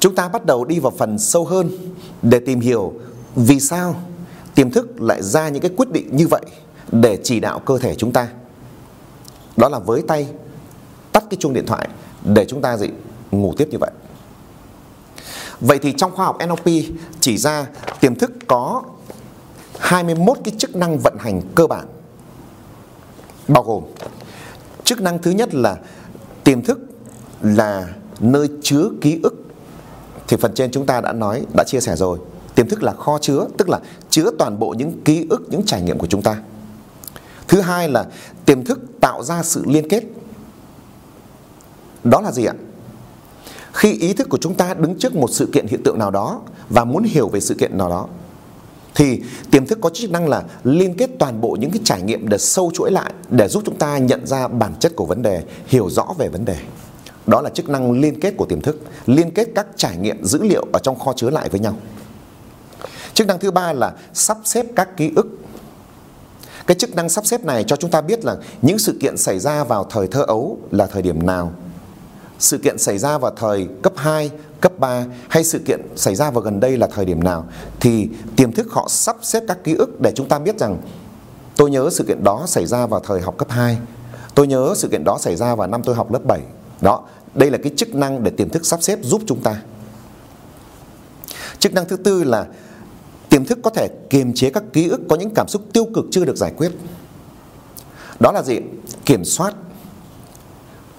chúng 0.00 0.14
ta 0.14 0.28
bắt 0.28 0.46
đầu 0.46 0.64
đi 0.64 0.78
vào 0.78 0.92
phần 0.98 1.18
sâu 1.18 1.44
hơn 1.44 1.70
để 2.22 2.38
tìm 2.38 2.60
hiểu 2.60 2.94
vì 3.36 3.60
sao 3.60 3.94
tiềm 4.54 4.70
thức 4.70 5.00
lại 5.02 5.22
ra 5.22 5.48
những 5.48 5.62
cái 5.62 5.70
quyết 5.76 5.90
định 5.92 6.16
như 6.16 6.28
vậy 6.28 6.42
để 6.92 7.18
chỉ 7.24 7.40
đạo 7.40 7.58
cơ 7.58 7.78
thể 7.78 7.94
chúng 7.94 8.12
ta. 8.12 8.28
Đó 9.56 9.68
là 9.68 9.78
với 9.78 10.02
tay 10.02 10.28
tắt 11.12 11.24
cái 11.30 11.38
chuông 11.40 11.52
điện 11.52 11.66
thoại 11.66 11.88
để 12.24 12.44
chúng 12.44 12.62
ta 12.62 12.76
gì 12.76 12.88
ngủ 13.30 13.54
tiếp 13.56 13.68
như 13.70 13.78
vậy. 13.78 13.90
Vậy 15.60 15.78
thì 15.82 15.92
trong 15.96 16.12
khoa 16.12 16.26
học 16.26 16.38
NLP 16.46 16.84
chỉ 17.20 17.36
ra 17.36 17.66
tiềm 18.00 18.14
thức 18.14 18.32
có 18.46 18.82
21 19.78 20.38
cái 20.44 20.54
chức 20.58 20.76
năng 20.76 20.98
vận 20.98 21.16
hành 21.18 21.40
cơ 21.54 21.66
bản, 21.66 21.86
bao 23.48 23.62
gồm 23.62 23.84
chức 24.84 25.00
năng 25.00 25.22
thứ 25.22 25.30
nhất 25.30 25.54
là 25.54 25.76
tiềm 26.44 26.62
thức 26.62 26.78
là 27.40 27.88
nơi 28.20 28.48
chứa 28.62 28.88
ký 29.00 29.20
ức 29.22 29.39
thì 30.30 30.36
phần 30.36 30.54
trên 30.54 30.70
chúng 30.70 30.86
ta 30.86 31.00
đã 31.00 31.12
nói 31.12 31.42
đã 31.56 31.64
chia 31.66 31.80
sẻ 31.80 31.96
rồi. 31.96 32.18
Tiềm 32.54 32.68
thức 32.68 32.82
là 32.82 32.92
kho 32.92 33.18
chứa 33.18 33.46
tức 33.58 33.68
là 33.68 33.80
chứa 34.10 34.30
toàn 34.38 34.58
bộ 34.58 34.74
những 34.78 35.00
ký 35.04 35.26
ức 35.30 35.42
những 35.50 35.62
trải 35.66 35.82
nghiệm 35.82 35.98
của 35.98 36.06
chúng 36.06 36.22
ta. 36.22 36.36
Thứ 37.48 37.60
hai 37.60 37.88
là 37.88 38.06
tiềm 38.44 38.64
thức 38.64 38.80
tạo 39.00 39.22
ra 39.22 39.42
sự 39.42 39.64
liên 39.66 39.88
kết. 39.88 40.04
Đó 42.04 42.20
là 42.20 42.32
gì 42.32 42.44
ạ? 42.44 42.54
Khi 43.72 43.92
ý 43.92 44.12
thức 44.12 44.28
của 44.28 44.38
chúng 44.40 44.54
ta 44.54 44.74
đứng 44.74 44.98
trước 44.98 45.16
một 45.16 45.30
sự 45.30 45.48
kiện 45.52 45.66
hiện 45.66 45.82
tượng 45.82 45.98
nào 45.98 46.10
đó 46.10 46.40
và 46.68 46.84
muốn 46.84 47.02
hiểu 47.04 47.28
về 47.28 47.40
sự 47.40 47.54
kiện 47.54 47.78
nào 47.78 47.88
đó 47.88 48.06
thì 48.94 49.22
tiềm 49.50 49.66
thức 49.66 49.78
có 49.80 49.90
chức 49.90 50.10
năng 50.10 50.28
là 50.28 50.42
liên 50.64 50.94
kết 50.94 51.10
toàn 51.18 51.40
bộ 51.40 51.56
những 51.60 51.70
cái 51.70 51.80
trải 51.84 52.02
nghiệm 52.02 52.28
để 52.28 52.38
sâu 52.38 52.70
chuỗi 52.74 52.90
lại 52.90 53.12
để 53.30 53.48
giúp 53.48 53.62
chúng 53.66 53.78
ta 53.78 53.98
nhận 53.98 54.26
ra 54.26 54.48
bản 54.48 54.74
chất 54.80 54.96
của 54.96 55.06
vấn 55.06 55.22
đề, 55.22 55.42
hiểu 55.66 55.90
rõ 55.90 56.06
về 56.18 56.28
vấn 56.28 56.44
đề. 56.44 56.56
Đó 57.26 57.40
là 57.40 57.50
chức 57.50 57.68
năng 57.68 57.92
liên 57.92 58.20
kết 58.20 58.34
của 58.36 58.46
tiềm 58.46 58.60
thức, 58.60 58.80
liên 59.06 59.30
kết 59.30 59.48
các 59.54 59.66
trải 59.76 59.96
nghiệm 59.96 60.24
dữ 60.24 60.42
liệu 60.42 60.66
ở 60.72 60.78
trong 60.78 60.98
kho 60.98 61.12
chứa 61.16 61.30
lại 61.30 61.48
với 61.48 61.60
nhau. 61.60 61.76
Chức 63.14 63.26
năng 63.26 63.38
thứ 63.38 63.50
ba 63.50 63.72
là 63.72 63.92
sắp 64.14 64.38
xếp 64.44 64.66
các 64.76 64.96
ký 64.96 65.10
ức. 65.16 65.26
Cái 66.66 66.74
chức 66.74 66.94
năng 66.94 67.08
sắp 67.08 67.26
xếp 67.26 67.44
này 67.44 67.64
cho 67.64 67.76
chúng 67.76 67.90
ta 67.90 68.00
biết 68.00 68.24
là 68.24 68.36
những 68.62 68.78
sự 68.78 68.96
kiện 69.00 69.16
xảy 69.16 69.38
ra 69.38 69.64
vào 69.64 69.84
thời 69.90 70.06
thơ 70.06 70.24
ấu 70.26 70.58
là 70.70 70.86
thời 70.86 71.02
điểm 71.02 71.26
nào. 71.26 71.52
Sự 72.38 72.58
kiện 72.58 72.78
xảy 72.78 72.98
ra 72.98 73.18
vào 73.18 73.30
thời 73.36 73.68
cấp 73.82 73.92
2, 73.96 74.30
cấp 74.60 74.72
3 74.78 75.04
hay 75.28 75.44
sự 75.44 75.58
kiện 75.66 75.80
xảy 75.96 76.14
ra 76.14 76.30
vào 76.30 76.42
gần 76.42 76.60
đây 76.60 76.76
là 76.76 76.86
thời 76.86 77.04
điểm 77.04 77.24
nào 77.24 77.46
thì 77.80 78.08
tiềm 78.36 78.52
thức 78.52 78.66
họ 78.70 78.86
sắp 78.90 79.16
xếp 79.22 79.42
các 79.48 79.64
ký 79.64 79.74
ức 79.74 80.00
để 80.00 80.12
chúng 80.14 80.28
ta 80.28 80.38
biết 80.38 80.58
rằng 80.58 80.78
tôi 81.56 81.70
nhớ 81.70 81.88
sự 81.92 82.04
kiện 82.08 82.24
đó 82.24 82.44
xảy 82.46 82.66
ra 82.66 82.86
vào 82.86 83.00
thời 83.00 83.20
học 83.20 83.38
cấp 83.38 83.50
2. 83.50 83.78
Tôi 84.34 84.46
nhớ 84.46 84.74
sự 84.76 84.88
kiện 84.88 85.04
đó 85.04 85.18
xảy 85.20 85.36
ra 85.36 85.54
vào 85.54 85.68
năm 85.68 85.82
tôi 85.82 85.94
học 85.94 86.12
lớp 86.12 86.24
7. 86.24 86.40
Đó, 86.80 87.02
đây 87.34 87.50
là 87.50 87.58
cái 87.58 87.72
chức 87.76 87.94
năng 87.94 88.24
để 88.24 88.30
tiềm 88.30 88.48
thức 88.48 88.66
sắp 88.66 88.82
xếp 88.82 88.98
giúp 89.02 89.22
chúng 89.26 89.42
ta. 89.42 89.62
Chức 91.58 91.74
năng 91.74 91.88
thứ 91.88 91.96
tư 91.96 92.24
là 92.24 92.46
tiềm 93.28 93.44
thức 93.44 93.58
có 93.62 93.70
thể 93.70 93.88
kiềm 94.10 94.32
chế 94.34 94.50
các 94.50 94.62
ký 94.72 94.88
ức 94.88 95.00
có 95.08 95.16
những 95.16 95.34
cảm 95.34 95.48
xúc 95.48 95.62
tiêu 95.72 95.86
cực 95.94 96.04
chưa 96.10 96.24
được 96.24 96.36
giải 96.36 96.52
quyết. 96.56 96.72
Đó 98.20 98.32
là 98.32 98.42
gì? 98.42 98.58
Kiểm 99.04 99.24
soát. 99.24 99.54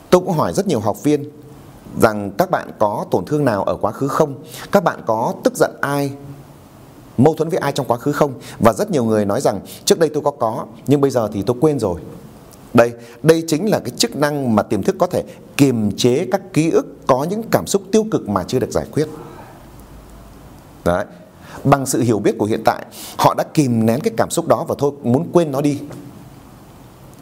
Tôi 0.09 0.21
cũng 0.21 0.33
hỏi 0.33 0.53
rất 0.53 0.67
nhiều 0.67 0.79
học 0.79 1.03
viên 1.03 1.23
rằng 2.01 2.31
các 2.37 2.51
bạn 2.51 2.71
có 2.79 3.05
tổn 3.11 3.25
thương 3.25 3.45
nào 3.45 3.63
ở 3.63 3.75
quá 3.75 3.91
khứ 3.91 4.07
không? 4.07 4.43
Các 4.71 4.83
bạn 4.83 4.99
có 5.05 5.33
tức 5.43 5.53
giận 5.55 5.71
ai? 5.81 6.11
Mâu 7.17 7.33
thuẫn 7.33 7.49
với 7.49 7.59
ai 7.59 7.71
trong 7.71 7.87
quá 7.87 7.97
khứ 7.97 8.11
không? 8.11 8.33
Và 8.59 8.73
rất 8.73 8.91
nhiều 8.91 9.03
người 9.03 9.25
nói 9.25 9.41
rằng 9.41 9.59
trước 9.85 9.99
đây 9.99 10.09
tôi 10.13 10.23
có 10.23 10.31
có 10.31 10.65
nhưng 10.87 11.01
bây 11.01 11.11
giờ 11.11 11.29
thì 11.33 11.41
tôi 11.41 11.57
quên 11.61 11.79
rồi. 11.79 12.01
Đây, 12.73 12.93
đây 13.23 13.43
chính 13.47 13.69
là 13.69 13.79
cái 13.79 13.89
chức 13.89 14.15
năng 14.15 14.55
mà 14.55 14.63
tiềm 14.63 14.83
thức 14.83 14.95
có 14.99 15.07
thể 15.07 15.23
kiềm 15.57 15.91
chế 15.97 16.27
các 16.31 16.41
ký 16.53 16.69
ức 16.69 16.85
có 17.07 17.23
những 17.29 17.43
cảm 17.51 17.67
xúc 17.67 17.81
tiêu 17.91 18.05
cực 18.11 18.29
mà 18.29 18.43
chưa 18.43 18.59
được 18.59 18.71
giải 18.71 18.85
quyết. 18.91 19.07
Đấy. 20.85 21.05
Bằng 21.63 21.85
sự 21.85 22.01
hiểu 22.01 22.19
biết 22.19 22.37
của 22.37 22.45
hiện 22.45 22.61
tại, 22.65 22.85
họ 23.17 23.33
đã 23.33 23.43
kìm 23.53 23.85
nén 23.85 23.99
cái 23.99 24.13
cảm 24.17 24.29
xúc 24.29 24.47
đó 24.47 24.65
và 24.67 24.75
thôi 24.77 24.91
muốn 25.03 25.27
quên 25.31 25.51
nó 25.51 25.61
đi. 25.61 25.79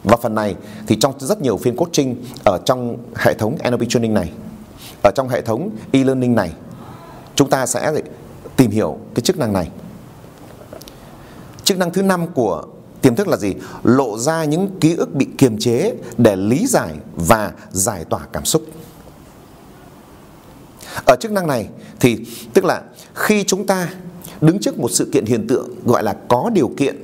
Và 0.04 0.16
phần 0.16 0.34
này 0.34 0.54
thì 0.86 0.96
trong 1.00 1.14
rất 1.18 1.42
nhiều 1.42 1.56
phiên 1.56 1.76
coaching 1.76 2.16
ở 2.44 2.58
trong 2.64 2.96
hệ 3.16 3.34
thống 3.34 3.56
NLP 3.70 3.88
training 3.88 4.14
này, 4.14 4.32
ở 5.02 5.10
trong 5.14 5.28
hệ 5.28 5.42
thống 5.42 5.70
e-learning 5.92 6.34
này, 6.34 6.52
chúng 7.34 7.50
ta 7.50 7.66
sẽ 7.66 7.92
tìm 8.56 8.70
hiểu 8.70 8.98
cái 9.14 9.22
chức 9.22 9.38
năng 9.38 9.52
này. 9.52 9.70
Chức 11.64 11.78
năng 11.78 11.92
thứ 11.92 12.02
năm 12.02 12.26
của 12.34 12.64
tiềm 13.02 13.16
thức 13.16 13.28
là 13.28 13.36
gì? 13.36 13.54
Lộ 13.82 14.18
ra 14.18 14.44
những 14.44 14.68
ký 14.80 14.94
ức 14.94 15.14
bị 15.14 15.26
kiềm 15.38 15.58
chế 15.58 15.94
để 16.18 16.36
lý 16.36 16.66
giải 16.66 16.94
và 17.16 17.52
giải 17.70 18.04
tỏa 18.04 18.20
cảm 18.32 18.44
xúc. 18.44 18.62
Ở 21.06 21.16
chức 21.20 21.32
năng 21.32 21.46
này 21.46 21.68
thì 22.00 22.26
tức 22.54 22.64
là 22.64 22.82
khi 23.14 23.44
chúng 23.44 23.66
ta 23.66 23.88
đứng 24.40 24.58
trước 24.58 24.78
một 24.78 24.90
sự 24.90 25.10
kiện 25.12 25.24
hiện 25.24 25.46
tượng 25.48 25.68
gọi 25.84 26.02
là 26.02 26.16
có 26.28 26.50
điều 26.54 26.70
kiện 26.76 26.96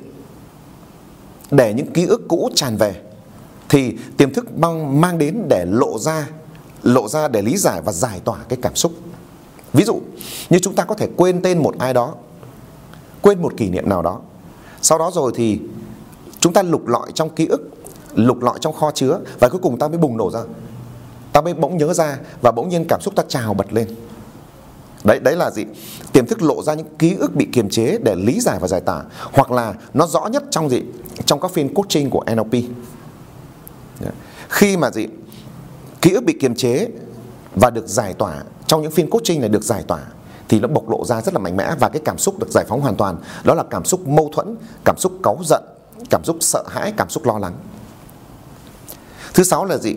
để 1.50 1.74
những 1.74 1.92
ký 1.92 2.06
ức 2.06 2.22
cũ 2.28 2.50
tràn 2.54 2.76
về 2.76 3.00
thì 3.68 3.96
tiềm 4.16 4.32
thức 4.32 4.58
mang 4.58 5.00
mang 5.00 5.18
đến 5.18 5.42
để 5.48 5.64
lộ 5.68 5.98
ra 5.98 6.28
lộ 6.82 7.08
ra 7.08 7.28
để 7.28 7.42
lý 7.42 7.56
giải 7.56 7.80
và 7.84 7.92
giải 7.92 8.20
tỏa 8.24 8.38
cái 8.48 8.58
cảm 8.62 8.76
xúc. 8.76 8.92
Ví 9.72 9.84
dụ 9.84 10.00
như 10.50 10.58
chúng 10.58 10.74
ta 10.74 10.84
có 10.84 10.94
thể 10.94 11.08
quên 11.16 11.42
tên 11.42 11.58
một 11.58 11.78
ai 11.78 11.94
đó, 11.94 12.14
quên 13.22 13.42
một 13.42 13.52
kỷ 13.56 13.70
niệm 13.70 13.88
nào 13.88 14.02
đó. 14.02 14.20
Sau 14.82 14.98
đó 14.98 15.10
rồi 15.14 15.32
thì 15.34 15.60
chúng 16.40 16.52
ta 16.52 16.62
lục 16.62 16.86
lọi 16.86 17.12
trong 17.14 17.30
ký 17.30 17.46
ức, 17.46 17.70
lục 18.14 18.42
lọi 18.42 18.58
trong 18.60 18.74
kho 18.74 18.90
chứa 18.90 19.18
và 19.40 19.48
cuối 19.48 19.60
cùng 19.62 19.78
ta 19.78 19.88
mới 19.88 19.98
bùng 19.98 20.16
nổ 20.16 20.30
ra. 20.30 20.40
Ta 21.32 21.40
mới 21.40 21.54
bỗng 21.54 21.76
nhớ 21.76 21.94
ra 21.94 22.18
và 22.42 22.52
bỗng 22.52 22.68
nhiên 22.68 22.84
cảm 22.88 23.00
xúc 23.00 23.16
ta 23.16 23.22
trào 23.28 23.54
bật 23.54 23.72
lên. 23.72 23.88
Đấy, 25.04 25.20
đấy 25.20 25.36
là 25.36 25.50
gì? 25.50 25.64
Tiềm 26.12 26.26
thức 26.26 26.42
lộ 26.42 26.62
ra 26.62 26.74
những 26.74 26.96
ký 26.98 27.14
ức 27.14 27.34
bị 27.34 27.48
kiềm 27.52 27.68
chế 27.68 27.98
để 28.02 28.14
lý 28.16 28.40
giải 28.40 28.58
và 28.60 28.68
giải 28.68 28.80
tả, 28.80 29.02
Hoặc 29.32 29.50
là 29.50 29.74
nó 29.94 30.06
rõ 30.06 30.26
nhất 30.26 30.44
trong 30.50 30.70
gì? 30.70 30.82
Trong 31.26 31.40
các 31.40 31.50
phiên 31.50 31.74
coaching 31.74 32.10
của 32.10 32.24
NLP 32.34 32.54
Khi 34.48 34.76
mà 34.76 34.90
gì? 34.90 35.06
Ký 36.02 36.10
ức 36.10 36.24
bị 36.24 36.36
kiềm 36.40 36.54
chế 36.54 36.88
và 37.54 37.70
được 37.70 37.88
giải 37.88 38.14
tỏa 38.14 38.42
Trong 38.66 38.82
những 38.82 38.90
phiên 38.90 39.10
coaching 39.10 39.40
này 39.40 39.48
được 39.48 39.62
giải 39.62 39.82
tỏa 39.86 40.00
Thì 40.48 40.60
nó 40.60 40.68
bộc 40.68 40.88
lộ 40.88 41.04
ra 41.04 41.22
rất 41.22 41.34
là 41.34 41.40
mạnh 41.40 41.56
mẽ 41.56 41.74
Và 41.80 41.88
cái 41.88 42.02
cảm 42.04 42.18
xúc 42.18 42.38
được 42.38 42.48
giải 42.50 42.64
phóng 42.68 42.80
hoàn 42.80 42.96
toàn 42.96 43.16
Đó 43.44 43.54
là 43.54 43.62
cảm 43.70 43.84
xúc 43.84 44.08
mâu 44.08 44.30
thuẫn, 44.32 44.56
cảm 44.84 44.98
xúc 44.98 45.12
cáu 45.22 45.38
giận 45.44 45.62
Cảm 46.10 46.24
xúc 46.24 46.36
sợ 46.40 46.64
hãi, 46.68 46.92
cảm 46.96 47.10
xúc 47.10 47.26
lo 47.26 47.38
lắng 47.38 47.54
Thứ 49.34 49.44
sáu 49.44 49.64
là 49.64 49.76
gì? 49.76 49.94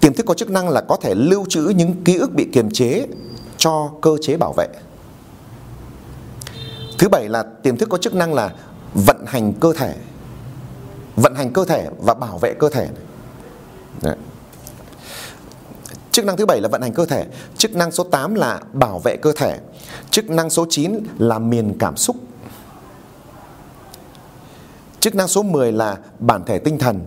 Tiềm 0.00 0.14
thức 0.14 0.26
có 0.26 0.34
chức 0.34 0.50
năng 0.50 0.68
là 0.68 0.80
có 0.80 0.96
thể 0.96 1.14
lưu 1.14 1.46
trữ 1.48 1.72
những 1.76 2.04
ký 2.04 2.16
ức 2.16 2.32
bị 2.34 2.48
kiềm 2.52 2.70
chế 2.70 3.06
cho 3.56 3.90
cơ 4.02 4.10
chế 4.20 4.36
bảo 4.36 4.54
vệ. 4.56 4.68
Thứ 6.98 7.08
bảy 7.08 7.28
là 7.28 7.42
tiềm 7.62 7.76
thức 7.76 7.88
có 7.88 7.98
chức 7.98 8.14
năng 8.14 8.34
là 8.34 8.54
vận 8.94 9.24
hành 9.26 9.52
cơ 9.52 9.72
thể. 9.72 9.96
Vận 11.16 11.34
hành 11.34 11.52
cơ 11.52 11.64
thể 11.64 11.88
và 11.98 12.14
bảo 12.14 12.38
vệ 12.38 12.54
cơ 12.54 12.68
thể. 12.68 12.88
Đấy. 14.02 14.16
Chức 16.10 16.24
năng 16.24 16.36
thứ 16.36 16.46
bảy 16.46 16.60
là 16.60 16.68
vận 16.68 16.82
hành 16.82 16.92
cơ 16.92 17.06
thể. 17.06 17.26
Chức 17.56 17.74
năng 17.74 17.90
số 17.90 18.04
8 18.04 18.34
là 18.34 18.60
bảo 18.72 18.98
vệ 18.98 19.16
cơ 19.16 19.32
thể. 19.32 19.58
Chức 20.10 20.30
năng 20.30 20.50
số 20.50 20.66
9 20.70 20.98
là 21.18 21.38
miền 21.38 21.76
cảm 21.78 21.96
xúc. 21.96 22.16
Chức 25.02 25.14
năng 25.14 25.28
số 25.28 25.42
10 25.42 25.72
là 25.72 25.98
bản 26.18 26.44
thể 26.46 26.58
tinh 26.58 26.78
thần. 26.78 27.00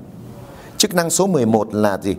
Chức 0.77 0.95
năng 0.95 1.09
số 1.09 1.27
11 1.27 1.73
là 1.73 1.97
gì? 1.97 2.15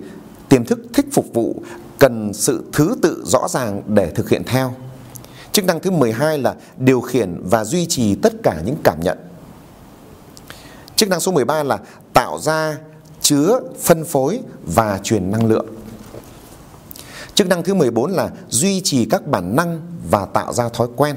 Tiềm 0.49 0.65
thức 0.65 0.79
thích 0.95 1.07
phục 1.13 1.27
vụ 1.35 1.63
cần 1.99 2.33
sự 2.35 2.65
thứ 2.73 2.97
tự 3.03 3.23
rõ 3.27 3.49
ràng 3.49 3.83
để 3.87 4.11
thực 4.11 4.29
hiện 4.29 4.43
theo. 4.47 4.75
Chức 5.53 5.65
năng 5.65 5.81
thứ 5.81 5.91
12 5.91 6.39
là 6.39 6.55
điều 6.77 7.01
khiển 7.01 7.41
và 7.45 7.65
duy 7.65 7.87
trì 7.87 8.15
tất 8.15 8.33
cả 8.43 8.63
những 8.65 8.77
cảm 8.85 9.01
nhận. 9.01 9.19
Chức 10.97 11.09
năng 11.09 11.21
số 11.21 11.33
13 11.33 11.63
là 11.63 11.79
tạo 12.13 12.39
ra, 12.39 12.79
chứa, 13.21 13.61
phân 13.83 14.05
phối 14.05 14.41
và 14.63 15.01
truyền 15.03 15.31
năng 15.31 15.47
lượng. 15.47 15.67
Chức 17.35 17.49
năng 17.49 17.63
thứ 17.63 17.75
14 17.75 18.11
là 18.11 18.31
duy 18.49 18.81
trì 18.81 19.05
các 19.05 19.27
bản 19.27 19.57
năng 19.57 19.81
và 20.11 20.27
tạo 20.27 20.53
ra 20.53 20.69
thói 20.69 20.89
quen. 20.97 21.17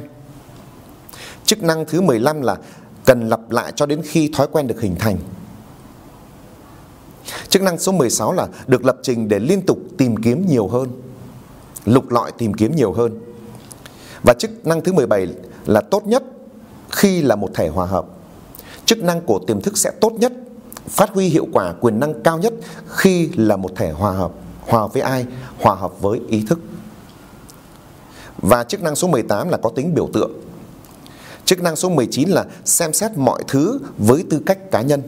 Chức 1.46 1.64
năng 1.64 1.86
thứ 1.86 2.02
15 2.02 2.42
là 2.42 2.56
cần 3.10 3.30
lặp 3.30 3.52
lại 3.52 3.74
cho 3.76 3.86
đến 3.86 4.02
khi 4.04 4.30
thói 4.34 4.48
quen 4.52 4.68
được 4.68 4.82
hình 4.82 4.96
thành. 5.00 5.18
Chức 7.50 7.62
năng 7.62 7.78
số 7.78 7.92
16 7.92 8.34
là 8.34 8.48
được 8.68 8.86
lập 8.86 8.98
trình 9.04 9.28
để 9.30 9.40
liên 9.40 9.66
tục 9.66 9.80
tìm 9.98 10.18
kiếm 10.18 10.46
nhiều 10.48 10.68
hơn, 10.68 10.90
lục 11.86 12.12
lọi 12.12 12.32
tìm 12.38 12.54
kiếm 12.54 12.76
nhiều 12.76 12.94
hơn. 12.94 13.20
Và 14.24 14.34
chức 14.34 14.68
năng 14.68 14.82
thứ 14.82 14.94
17 14.94 15.28
là 15.66 15.82
tốt 15.82 16.08
nhất 16.08 16.24
khi 16.90 17.22
là 17.22 17.36
một 17.36 17.50
thể 17.54 17.68
hòa 17.68 17.86
hợp. 17.86 18.06
Chức 18.86 19.04
năng 19.04 19.22
của 19.22 19.40
tiềm 19.48 19.62
thức 19.62 19.78
sẽ 19.78 19.92
tốt 20.02 20.12
nhất, 20.12 20.34
phát 20.88 21.10
huy 21.10 21.28
hiệu 21.28 21.48
quả 21.54 21.74
quyền 21.82 22.00
năng 22.00 22.24
cao 22.24 22.38
nhất 22.38 22.54
khi 22.88 23.30
là 23.36 23.58
một 23.58 23.72
thể 23.76 23.92
hòa 23.92 24.12
hợp. 24.12 24.32
Hòa 24.60 24.80
hợp 24.80 24.94
với 24.94 25.02
ai? 25.02 25.26
Hòa 25.60 25.76
hợp 25.76 26.02
với 26.02 26.20
ý 26.28 26.46
thức. 26.50 26.60
Và 28.38 28.64
chức 28.64 28.82
năng 28.82 28.96
số 28.96 29.08
18 29.08 29.50
là 29.50 29.58
có 29.58 29.70
tính 29.70 29.94
biểu 29.96 30.10
tượng. 30.14 30.32
Chức 31.50 31.62
năng 31.62 31.76
số 31.76 31.90
19 31.90 32.30
là 32.30 32.46
xem 32.66 32.94
xét 32.94 33.12
mọi 33.18 33.44
thứ 33.48 33.80
với 33.98 34.24
tư 34.30 34.42
cách 34.46 34.72
cá 34.72 34.82
nhân 34.82 35.02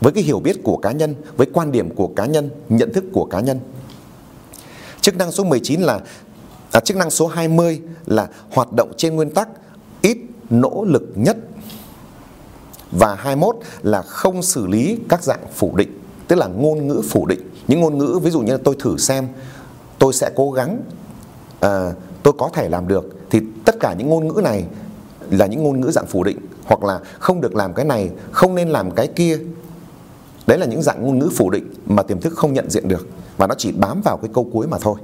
với 0.00 0.12
cái 0.12 0.24
hiểu 0.24 0.40
biết 0.40 0.56
của 0.62 0.76
cá 0.76 0.92
nhân, 0.92 1.14
với 1.36 1.46
quan 1.52 1.72
điểm 1.72 1.94
của 1.94 2.06
cá 2.16 2.26
nhân, 2.26 2.50
nhận 2.68 2.92
thức 2.92 3.04
của 3.12 3.24
cá 3.24 3.40
nhân. 3.40 3.60
Chức 5.00 5.16
năng 5.16 5.32
số 5.32 5.44
19 5.44 5.80
là 5.80 6.00
à, 6.72 6.80
chức 6.80 6.96
năng 6.96 7.10
số 7.10 7.26
20 7.26 7.80
là 8.06 8.28
hoạt 8.50 8.72
động 8.72 8.92
trên 8.96 9.16
nguyên 9.16 9.30
tắc 9.30 9.48
ít 10.02 10.18
nỗ 10.50 10.84
lực 10.88 11.02
nhất 11.14 11.36
và 12.90 13.14
21 13.14 13.56
là 13.82 14.02
không 14.02 14.42
xử 14.42 14.66
lý 14.66 14.98
các 15.08 15.22
dạng 15.22 15.46
phủ 15.54 15.76
định 15.76 16.00
tức 16.28 16.36
là 16.36 16.46
ngôn 16.46 16.86
ngữ 16.86 17.02
phủ 17.08 17.26
định 17.26 17.50
những 17.68 17.80
ngôn 17.80 17.98
ngữ 17.98 18.18
ví 18.22 18.30
dụ 18.30 18.40
như 18.40 18.52
là 18.52 18.58
tôi 18.64 18.76
thử 18.78 18.96
xem 18.96 19.28
tôi 19.98 20.12
sẽ 20.12 20.30
cố 20.34 20.50
gắng 20.50 20.80
à, 21.60 21.92
tôi 22.22 22.34
có 22.38 22.50
thể 22.52 22.68
làm 22.68 22.88
được 22.88 23.04
thì 23.30 23.40
tất 23.64 23.74
cả 23.80 23.94
những 23.98 24.08
ngôn 24.08 24.28
ngữ 24.28 24.40
này 24.40 24.64
là 25.36 25.46
những 25.46 25.62
ngôn 25.62 25.80
ngữ 25.80 25.90
dạng 25.90 26.06
phủ 26.06 26.24
định, 26.24 26.38
hoặc 26.64 26.84
là 26.84 27.00
không 27.18 27.40
được 27.40 27.54
làm 27.54 27.74
cái 27.74 27.84
này, 27.84 28.10
không 28.32 28.54
nên 28.54 28.68
làm 28.68 28.90
cái 28.90 29.06
kia 29.06 29.38
đấy 30.46 30.58
là 30.58 30.66
những 30.66 30.82
dạng 30.82 31.02
ngôn 31.02 31.18
ngữ 31.18 31.28
phủ 31.36 31.50
định 31.50 31.74
mà 31.86 32.02
tiềm 32.02 32.20
thức 32.20 32.32
không 32.36 32.52
nhận 32.52 32.70
diện 32.70 32.88
được, 32.88 33.08
và 33.36 33.46
nó 33.46 33.54
chỉ 33.58 33.72
bám 33.72 34.00
vào 34.04 34.16
cái 34.16 34.30
câu 34.34 34.48
cuối 34.52 34.66
mà 34.66 34.78
thôi 34.78 34.96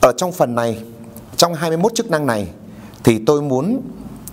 ở 0.00 0.12
trong 0.16 0.32
phần 0.32 0.54
này, 0.54 0.84
trong 1.36 1.54
21 1.54 1.94
chức 1.94 2.10
năng 2.10 2.26
này, 2.26 2.48
thì 3.04 3.18
tôi 3.26 3.42
muốn 3.42 3.80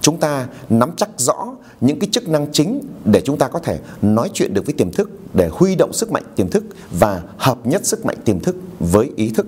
chúng 0.02 0.20
ta 0.20 0.48
nắm 0.70 0.92
chắc 0.98 1.10
rõ 1.18 1.56
những 1.82 2.00
cái 2.00 2.10
chức 2.12 2.30
năng 2.30 2.52
chính 2.52 2.82
để 3.06 3.22
chúng 3.22 3.38
ta 3.38 3.48
có 3.48 3.60
thể 3.60 3.80
nói 4.02 4.30
chuyện 4.34 4.54
được 4.54 4.66
với 4.66 4.74
tiềm 4.74 4.92
thức, 4.92 5.10
để 5.34 5.50
huy 5.52 5.76
động 5.76 5.94
sức 5.94 6.12
mạnh 6.12 6.24
tiềm 6.36 6.50
thức 6.50 6.64
và 6.92 7.22
hợp 7.38 7.68
nhất 7.68 7.86
sức 7.86 8.06
mạnh 8.06 8.18
tiềm 8.26 8.40
thức 8.40 8.56
với 8.80 9.12
ý 9.16 9.30
thức. 9.30 9.46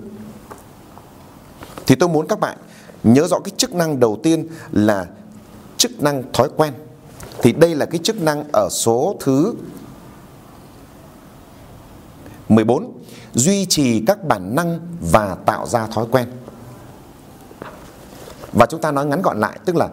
Thì 1.86 1.94
tôi 1.94 2.08
muốn 2.08 2.26
các 2.28 2.40
bạn 2.40 2.58
nhớ 3.04 3.26
rõ 3.26 3.38
cái 3.44 3.52
chức 3.56 3.74
năng 3.74 4.00
đầu 4.00 4.18
tiên 4.22 4.48
là 4.72 5.06
chức 5.76 6.02
năng 6.02 6.22
thói 6.32 6.48
quen. 6.56 6.72
Thì 7.42 7.52
đây 7.52 7.74
là 7.74 7.86
cái 7.86 8.00
chức 8.04 8.20
năng 8.20 8.44
ở 8.52 8.68
số 8.70 9.16
thứ 9.20 9.54
14 12.48 12.92
duy 13.34 13.66
trì 13.66 14.02
các 14.06 14.24
bản 14.24 14.54
năng 14.54 14.78
và 15.12 15.36
tạo 15.46 15.66
ra 15.66 15.86
thói 15.86 16.06
quen. 16.10 16.28
Và 18.52 18.66
chúng 18.66 18.80
ta 18.80 18.92
nói 18.92 19.06
ngắn 19.06 19.22
gọn 19.22 19.40
lại, 19.40 19.58
tức 19.64 19.76
là 19.76 19.88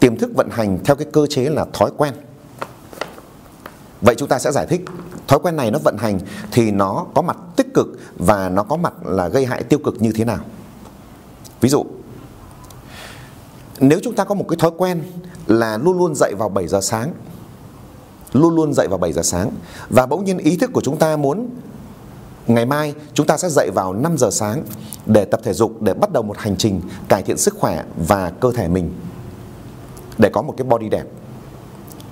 tiềm 0.00 0.16
thức 0.16 0.30
vận 0.34 0.48
hành 0.50 0.78
theo 0.84 0.96
cái 0.96 1.06
cơ 1.12 1.26
chế 1.26 1.42
là 1.42 1.66
thói 1.72 1.90
quen. 1.96 2.14
Vậy 4.00 4.14
chúng 4.18 4.28
ta 4.28 4.38
sẽ 4.38 4.52
giải 4.52 4.66
thích, 4.66 4.80
thói 5.28 5.38
quen 5.38 5.56
này 5.56 5.70
nó 5.70 5.78
vận 5.78 5.96
hành 5.96 6.18
thì 6.52 6.70
nó 6.70 7.06
có 7.14 7.22
mặt 7.22 7.36
tích 7.56 7.74
cực 7.74 7.86
và 8.16 8.48
nó 8.48 8.62
có 8.62 8.76
mặt 8.76 8.94
là 9.04 9.28
gây 9.28 9.46
hại 9.46 9.62
tiêu 9.62 9.78
cực 9.84 10.02
như 10.02 10.12
thế 10.12 10.24
nào. 10.24 10.40
Ví 11.60 11.68
dụ 11.68 11.84
nếu 13.80 13.98
chúng 14.02 14.14
ta 14.14 14.24
có 14.24 14.34
một 14.34 14.44
cái 14.48 14.56
thói 14.56 14.70
quen 14.76 15.02
là 15.46 15.78
luôn 15.78 15.98
luôn 15.98 16.14
dậy 16.14 16.34
vào 16.38 16.48
7 16.48 16.68
giờ 16.68 16.80
sáng, 16.80 17.12
Luôn 18.32 18.54
luôn 18.54 18.74
dậy 18.74 18.88
vào 18.88 18.98
7 18.98 19.12
giờ 19.12 19.22
sáng, 19.22 19.50
Và 19.88 20.06
bỗng 20.06 20.24
nhiên 20.24 20.38
ý 20.38 20.56
thức 20.56 20.70
của 20.72 20.80
chúng 20.80 20.98
ta 20.98 21.16
muốn 21.16 21.48
Ngày 22.46 22.66
mai 22.66 22.94
chúng 23.14 23.26
ta 23.26 23.36
sẽ 23.36 23.48
dậy 23.48 23.70
vào 23.74 23.92
5 23.92 24.18
giờ 24.18 24.30
sáng 24.30 24.62
Để 25.06 25.24
tập 25.24 25.40
thể 25.44 25.52
dục, 25.52 25.82
Để 25.82 25.94
bắt 25.94 26.12
đầu 26.12 26.22
một 26.22 26.38
hành 26.38 26.56
trình 26.56 26.80
cải 27.08 27.22
thiện 27.22 27.36
sức 27.36 27.54
khỏe 27.58 27.84
và 27.96 28.30
cơ 28.30 28.52
thể 28.52 28.68
mình, 28.68 28.92
Để 30.18 30.28
có 30.32 30.42
một 30.42 30.54
cái 30.56 30.64
body 30.64 30.88
đẹp. 30.88 31.04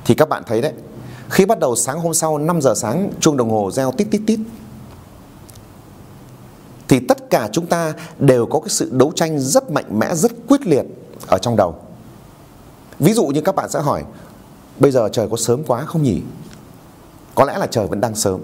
Thì 0.04 0.14
các 0.14 0.28
bạn 0.28 0.42
thấy 0.46 0.60
đấy, 0.60 0.72
Khi 1.28 1.46
bắt 1.46 1.58
đầu 1.58 1.76
sáng 1.76 2.00
hôm 2.00 2.14
sau 2.14 2.38
5 2.38 2.60
giờ 2.60 2.74
sáng, 2.76 3.10
Chuông 3.20 3.36
đồng 3.36 3.50
hồ 3.50 3.70
reo 3.70 3.92
tít 3.92 4.08
tít 4.10 4.20
tít, 4.26 4.40
Thì 6.88 7.00
tất 7.00 7.30
cả 7.30 7.48
chúng 7.52 7.66
ta 7.66 7.94
đều 8.18 8.46
có 8.46 8.60
cái 8.60 8.68
sự 8.68 8.90
đấu 8.92 9.12
tranh 9.14 9.38
rất 9.38 9.70
mạnh 9.70 9.98
mẽ, 9.98 10.14
Rất 10.14 10.32
quyết 10.48 10.66
liệt 10.66 10.84
ở 11.26 11.38
trong 11.38 11.56
đầu. 11.56 11.74
Ví 12.98 13.12
dụ 13.12 13.26
như 13.26 13.40
các 13.40 13.54
bạn 13.54 13.68
sẽ 13.68 13.80
hỏi, 13.80 14.04
Bây 14.78 14.90
giờ 14.90 15.08
trời 15.12 15.28
có 15.30 15.36
sớm 15.36 15.64
quá 15.64 15.84
không 15.84 16.02
nhỉ? 16.02 16.22
Có 17.34 17.44
lẽ 17.44 17.58
là 17.58 17.66
trời 17.66 17.86
vẫn 17.86 18.00
đang 18.00 18.14
sớm. 18.14 18.40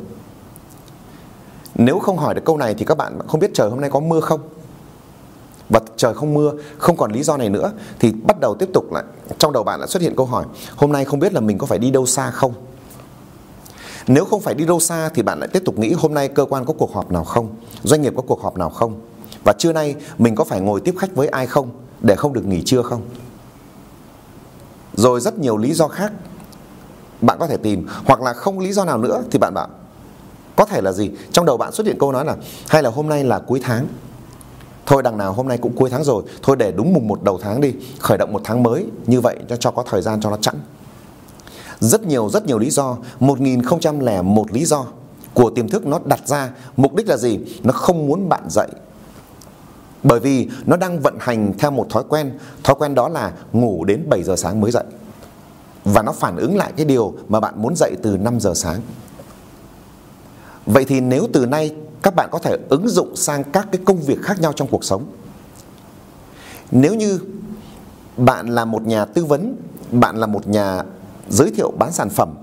Nếu 1.74 1.98
không 1.98 2.16
hỏi 2.16 2.34
được 2.34 2.42
câu 2.44 2.56
này 2.56 2.74
Thì 2.74 2.84
các 2.84 2.96
bạn 2.98 3.18
không 3.28 3.40
biết 3.40 3.50
trời 3.54 3.70
hôm 3.70 3.80
nay 3.80 3.90
có 3.90 4.00
mưa 4.00 4.20
không? 4.20 4.40
Và 5.68 5.80
trời 5.96 6.14
không 6.14 6.34
mưa, 6.34 6.52
Không 6.78 6.96
còn 6.96 7.12
lý 7.12 7.22
do 7.22 7.36
này 7.36 7.48
nữa, 7.48 7.72
Thì 7.98 8.12
bắt 8.12 8.40
đầu 8.40 8.54
tiếp 8.54 8.68
tục 8.74 8.92
lại. 8.92 9.04
Trong 9.38 9.52
đầu 9.52 9.62
bạn 9.62 9.80
lại 9.80 9.88
xuất 9.88 10.02
hiện 10.02 10.16
câu 10.16 10.26
hỏi, 10.26 10.44
Hôm 10.76 10.92
nay 10.92 11.04
không 11.04 11.20
biết 11.20 11.32
là 11.32 11.40
mình 11.40 11.58
có 11.58 11.66
phải 11.66 11.78
đi 11.78 11.90
đâu 11.90 12.06
xa 12.06 12.30
không? 12.30 12.52
Nếu 14.06 14.24
không 14.24 14.40
phải 14.40 14.54
đi 14.54 14.66
đâu 14.66 14.80
xa 14.80 15.10
Thì 15.14 15.22
bạn 15.22 15.38
lại 15.38 15.48
tiếp 15.52 15.62
tục 15.64 15.78
nghĩ 15.78 15.92
hôm 15.92 16.14
nay 16.14 16.28
cơ 16.28 16.44
quan 16.44 16.64
có 16.64 16.74
cuộc 16.78 16.94
họp 16.94 17.12
nào 17.12 17.24
không? 17.24 17.48
Doanh 17.82 18.02
nghiệp 18.02 18.12
có 18.16 18.22
cuộc 18.22 18.42
họp 18.42 18.58
nào 18.58 18.70
không? 18.70 19.00
Và 19.44 19.52
trưa 19.58 19.72
nay 19.72 19.94
mình 20.18 20.34
có 20.34 20.44
phải 20.44 20.60
ngồi 20.60 20.80
tiếp 20.80 20.94
khách 20.98 21.14
với 21.14 21.28
ai 21.28 21.46
không? 21.46 21.70
Để 22.00 22.16
không 22.16 22.32
được 22.32 22.46
nghỉ 22.46 22.62
trưa 22.62 22.82
không? 22.82 23.02
Rồi 24.94 25.20
rất 25.20 25.38
nhiều 25.38 25.56
lý 25.56 25.72
do 25.72 25.88
khác. 25.88 26.12
Bạn 27.20 27.38
có 27.40 27.46
thể 27.46 27.56
tìm, 27.56 27.86
hoặc 28.06 28.22
là 28.22 28.32
không 28.32 28.58
lý 28.58 28.72
do 28.72 28.84
nào 28.84 28.98
nữa 28.98 29.22
thì 29.30 29.38
bạn 29.38 29.54
bảo, 29.54 29.68
có 30.56 30.64
thể 30.64 30.80
là 30.80 30.92
gì? 30.92 31.10
Trong 31.32 31.46
đầu 31.46 31.56
bạn 31.56 31.72
xuất 31.72 31.86
hiện 31.86 31.98
câu 31.98 32.12
nói 32.12 32.24
là, 32.24 32.36
hay 32.68 32.82
là 32.82 32.90
hôm 32.90 33.08
nay 33.08 33.24
là 33.24 33.38
cuối 33.38 33.60
tháng? 33.62 33.86
Thôi 34.86 35.02
đằng 35.02 35.18
nào 35.18 35.32
hôm 35.32 35.48
nay 35.48 35.58
cũng 35.58 35.76
cuối 35.76 35.90
tháng 35.90 36.04
rồi, 36.04 36.22
thôi 36.42 36.56
để 36.56 36.72
đúng 36.72 36.92
mùng 36.92 37.08
một 37.08 37.22
đầu 37.22 37.38
tháng 37.42 37.60
đi, 37.60 37.74
khởi 37.98 38.18
động 38.18 38.32
một 38.32 38.40
tháng 38.44 38.62
mới, 38.62 38.86
như 39.06 39.20
vậy 39.20 39.36
cho 39.48 39.56
cho 39.56 39.70
có 39.70 39.84
thời 39.90 40.02
gian 40.02 40.20
cho 40.20 40.30
nó 40.30 40.36
chẵn. 40.36 40.54
Rất 41.80 42.06
nhiều 42.06 42.28
rất 42.28 42.46
nhiều 42.46 42.58
lý 42.58 42.70
do 42.70 42.96
1001 43.20 44.52
lý 44.52 44.64
do 44.64 44.84
của 45.34 45.50
tiềm 45.50 45.68
thức 45.68 45.86
nó 45.86 46.00
đặt 46.04 46.20
ra 46.28 46.50
mục 46.76 46.94
đích 46.94 47.08
là 47.08 47.16
gì? 47.16 47.38
Nó 47.62 47.72
không 47.72 48.06
muốn 48.06 48.28
bạn 48.28 48.42
dậy 48.50 48.68
bởi 50.02 50.20
vì 50.20 50.48
nó 50.66 50.76
đang 50.76 51.00
vận 51.00 51.16
hành 51.20 51.52
theo 51.58 51.70
một 51.70 51.86
thói 51.90 52.02
quen. 52.08 52.38
Thói 52.64 52.76
quen 52.78 52.94
đó 52.94 53.08
là 53.08 53.32
ngủ 53.52 53.84
đến 53.84 54.04
7 54.08 54.22
giờ 54.22 54.36
sáng 54.36 54.60
mới 54.60 54.70
dậy. 54.70 54.84
Và 55.84 56.02
nó 56.02 56.12
phản 56.12 56.36
ứng 56.36 56.56
lại 56.56 56.72
cái 56.76 56.86
điều 56.86 57.14
mà 57.28 57.40
bạn 57.40 57.54
muốn 57.56 57.76
dậy 57.76 57.96
từ 58.02 58.16
5 58.16 58.40
giờ 58.40 58.52
sáng. 58.54 58.80
Vậy 60.66 60.84
thì 60.84 61.00
nếu 61.00 61.26
từ 61.32 61.46
nay 61.46 61.74
các 62.02 62.14
bạn 62.14 62.28
có 62.32 62.38
thể 62.38 62.56
ứng 62.68 62.88
dụng 62.88 63.16
sang 63.16 63.44
các 63.44 63.68
cái 63.72 63.80
công 63.84 64.00
việc 64.00 64.22
khác 64.22 64.40
nhau 64.40 64.52
trong 64.52 64.68
cuộc 64.68 64.84
sống. 64.84 65.04
Nếu 66.70 66.94
như 66.94 67.20
bạn 68.16 68.48
là 68.48 68.64
một 68.64 68.86
nhà 68.86 69.04
tư 69.04 69.24
vấn, 69.24 69.56
Bạn 69.92 70.16
là 70.16 70.26
một 70.26 70.46
nhà 70.46 70.82
giới 71.28 71.50
thiệu 71.50 71.70
bán 71.78 71.92
sản 71.92 72.10
phẩm, 72.10 72.34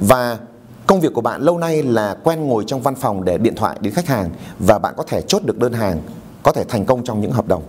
Và 0.00 0.38
công 0.86 1.00
việc 1.00 1.12
của 1.14 1.20
bạn 1.20 1.42
lâu 1.42 1.58
nay 1.58 1.82
là 1.82 2.16
quen 2.24 2.46
ngồi 2.46 2.64
trong 2.66 2.82
văn 2.82 2.94
phòng 2.94 3.24
để 3.24 3.38
điện 3.38 3.54
thoại 3.56 3.78
đến 3.80 3.94
khách 3.94 4.06
hàng 4.06 4.30
Và 4.58 4.78
bạn 4.78 4.94
có 4.96 5.04
thể 5.06 5.22
chốt 5.22 5.42
được 5.44 5.58
đơn 5.58 5.72
hàng 5.72 6.00
có 6.42 6.52
thể 6.52 6.64
thành 6.64 6.84
công 6.84 7.04
trong 7.04 7.20
những 7.20 7.32
hợp 7.32 7.48
đồng. 7.48 7.62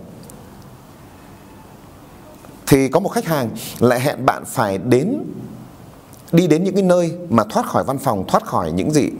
Thì 2.66 2.88
có 2.88 3.00
một 3.00 3.08
khách 3.08 3.24
hàng 3.24 3.50
lại 3.78 4.00
hẹn 4.00 4.26
bạn 4.26 4.44
phải 4.46 4.78
đến 4.78 5.18
đi 6.32 6.46
đến 6.46 6.64
những 6.64 6.74
cái 6.74 6.82
nơi 6.82 7.12
mà 7.30 7.44
thoát 7.44 7.66
khỏi 7.66 7.84
văn 7.84 7.98
phòng 7.98 8.24
thoát 8.28 8.46
khỏi 8.46 8.72
những 8.72 8.90
gì 8.90 9.10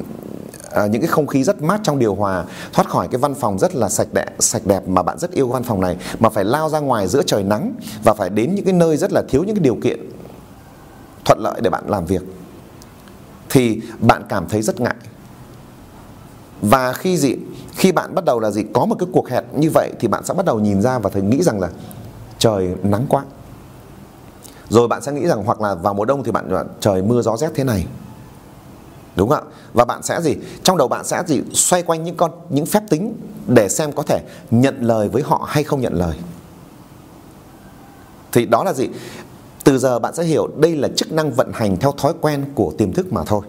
à, 0.71 0.87
những 0.87 1.03
cái 1.03 1.09
không 1.09 1.26
khí 1.26 1.45
rất 1.45 1.62
mát 1.62 1.81
trong 1.83 1.99
điều 1.99 2.15
hòa 2.15 2.45
thoát 2.73 2.88
khỏi 2.88 3.09
cái 3.09 3.19
văn 3.19 3.35
phòng 3.35 3.59
rất 3.59 3.75
là 3.75 3.88
sạch 3.88 4.09
đẹp 4.12 4.31
sạch 4.38 4.62
đẹp 4.67 4.88
mà 4.88 5.03
bạn 5.03 5.19
rất 5.19 5.31
yêu 5.31 5.49
văn 5.49 5.62
phòng 5.62 5.81
này 5.81 5.97
mà 6.19 6.29
phải 6.29 6.45
lao 6.45 6.69
ra 6.69 6.81
ngoài 6.81 7.09
giữa 7.09 7.23
trời 7.23 7.43
nắng 7.43 7.75
và 8.05 8.15
phải 8.15 8.31
đến 8.31 8.55
những 8.55 8.65
cái 8.65 8.75
nơi 8.75 8.97
rất 8.97 9.12
là 9.12 9.23
thiếu 9.29 9.45
những 9.45 9.57
cái 9.57 9.62
điều 9.65 9.76
kiện 9.83 10.11
thuận 11.25 11.38
lợi 11.41 11.61
để 11.61 11.71
bạn 11.71 11.85
làm 11.87 12.07
việc. 12.07 12.23
Thì 13.50 13.81
bạn 14.00 14.23
cảm 14.29 14.49
thấy 14.49 14.62
rất 14.62 14.81
ngại 14.81 14.95
và 16.62 16.92
khi 16.92 17.16
gì, 17.16 17.37
khi 17.75 17.92
bạn 17.92 18.14
bắt 18.14 18.25
đầu 18.25 18.40
là 18.40 18.50
gì, 18.50 18.62
có 18.73 18.85
một 18.85 18.97
cái 18.99 19.09
cuộc 19.12 19.28
hẹn 19.28 19.45
như 19.57 19.71
vậy 19.75 19.92
thì 20.00 20.09
bạn 20.09 20.25
sẽ 20.25 20.35
bắt 20.35 20.47
đầu 20.47 20.61
nhìn 20.61 20.83
ra 20.83 20.99
và 20.99 21.11
thấy 21.11 21.23
nghĩ 21.23 21.42
rằng 21.42 21.61
là 21.61 21.71
trời 22.38 22.69
nắng 22.83 23.07
quá. 23.09 23.25
Rồi 24.69 24.88
bạn 24.88 25.02
sẽ 25.02 25.12
nghĩ 25.12 25.26
rằng 25.26 25.45
hoặc 25.45 25.61
là 25.61 25.75
vào 25.75 25.95
mùa 25.95 26.04
đông 26.04 26.25
thì 26.25 26.33
bạn 26.33 26.66
trời 26.81 27.02
mưa 27.02 27.23
gió 27.23 27.37
rét 27.37 27.50
thế 27.54 27.64
này. 27.64 27.87
Đúng 29.16 29.28
không 29.28 29.38
ạ? 29.38 29.52
Và 29.73 29.85
bạn 29.85 30.02
sẽ 30.02 30.21
gì, 30.23 30.35
trong 30.62 30.76
đầu 30.76 30.88
bạn 30.88 31.04
sẽ 31.04 31.23
gì, 31.26 31.40
xoay 31.52 31.83
quanh 31.83 32.04
những 32.04 32.16
con, 32.16 32.31
những 32.50 32.66
phép 32.66 32.83
tính 32.90 33.14
để 33.47 33.69
xem 33.69 33.92
có 33.92 34.02
thể 34.02 34.21
nhận 34.50 34.76
lời 34.81 35.09
với 35.09 35.23
họ 35.23 35.47
hay 35.49 35.64
không 35.64 35.81
nhận 35.81 35.95
lời. 35.95 36.16
Thì 38.33 38.47
đó 38.47 38.64
là 38.64 38.73
gì? 38.73 38.88
Từ 39.64 39.78
giờ 39.78 39.99
bạn 39.99 40.14
sẽ 40.14 40.25
hiểu 40.25 40.49
đây 40.57 40.76
là 40.76 40.88
chức 40.97 41.12
năng 41.12 41.33
vận 41.33 41.50
hành 41.54 41.76
theo 41.76 41.92
thói 41.92 42.12
quen 42.21 42.45
của 42.54 42.73
tiềm 42.78 42.92
thức 42.92 43.12
mà 43.12 43.25
thôi 43.25 43.42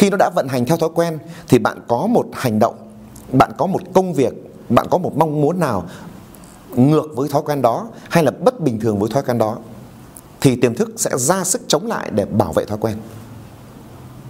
khi 0.00 0.10
nó 0.10 0.16
đã 0.16 0.30
vận 0.34 0.48
hành 0.48 0.64
theo 0.64 0.76
thói 0.76 0.88
quen 0.94 1.18
thì 1.48 1.58
bạn 1.58 1.78
có 1.88 2.06
một 2.06 2.26
hành 2.32 2.58
động, 2.58 2.74
bạn 3.32 3.52
có 3.58 3.66
một 3.66 3.80
công 3.94 4.12
việc, 4.12 4.32
bạn 4.68 4.86
có 4.90 4.98
một 4.98 5.16
mong 5.16 5.40
muốn 5.40 5.60
nào 5.60 5.84
ngược 6.76 7.06
với 7.16 7.28
thói 7.28 7.42
quen 7.42 7.62
đó 7.62 7.88
hay 8.08 8.24
là 8.24 8.30
bất 8.30 8.60
bình 8.60 8.80
thường 8.80 8.98
với 8.98 9.10
thói 9.10 9.22
quen 9.22 9.38
đó 9.38 9.56
thì 10.40 10.56
tiềm 10.56 10.74
thức 10.74 10.90
sẽ 10.96 11.10
ra 11.16 11.44
sức 11.44 11.62
chống 11.68 11.86
lại 11.86 12.10
để 12.14 12.24
bảo 12.24 12.52
vệ 12.52 12.64
thói 12.64 12.78
quen. 12.80 12.96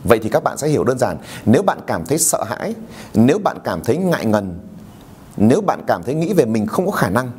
Vậy 0.05 0.19
thì 0.23 0.29
các 0.29 0.43
bạn 0.43 0.59
sẽ 0.59 0.69
hiểu 0.69 0.85
đơn 0.85 0.99
giản, 0.99 1.17
nếu 1.47 1.63
bạn 1.63 1.79
cảm 1.87 2.05
thấy 2.07 2.19
sợ 2.19 2.45
hãi, 2.45 2.75
nếu 3.15 3.39
bạn 3.39 3.59
cảm 3.65 3.81
thấy 3.85 3.97
ngại 3.97 4.27
ngần, 4.27 4.59
nếu 5.37 5.61
bạn 5.61 5.81
cảm 5.87 6.03
thấy 6.03 6.15
nghĩ 6.15 6.33
về 6.33 6.45
mình 6.45 6.67
không 6.67 6.87
có 6.87 6.93
khả 6.93 7.11
năng 7.11 7.31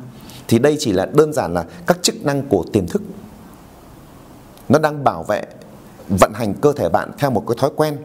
thì 0.48 0.58
đây 0.58 0.76
chỉ 0.78 0.92
là 0.92 1.06
đơn 1.12 1.32
giản 1.32 1.54
là 1.54 1.64
các 1.86 1.98
chức 2.02 2.24
năng 2.24 2.42
của 2.48 2.64
tiềm 2.72 2.86
thức. 2.86 3.02
Nó 4.68 4.78
đang 4.78 5.04
bảo 5.04 5.22
vệ 5.22 5.44
vận 6.08 6.32
hành 6.34 6.54
cơ 6.54 6.72
thể 6.72 6.88
bạn 6.88 7.10
theo 7.18 7.30
một 7.30 7.44
cái 7.48 7.56
thói 7.60 7.70
quen 7.76 7.98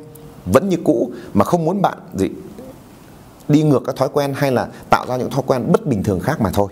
vẫn 0.53 0.69
như 0.69 0.77
cũ 0.83 1.11
mà 1.33 1.45
không 1.45 1.65
muốn 1.65 1.81
bạn 1.81 1.97
gì 2.15 2.29
đi 3.47 3.63
ngược 3.63 3.83
các 3.85 3.95
thói 3.95 4.09
quen 4.13 4.33
hay 4.35 4.51
là 4.51 4.67
tạo 4.89 5.05
ra 5.07 5.17
những 5.17 5.29
thói 5.29 5.43
quen 5.47 5.71
bất 5.71 5.85
bình 5.85 6.03
thường 6.03 6.19
khác 6.19 6.41
mà 6.41 6.49
thôi. 6.53 6.67